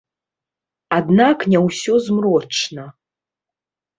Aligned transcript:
Аднак 0.97 1.43
не 1.51 1.59
ўсё 1.65 1.93
змрочна. 2.07 2.87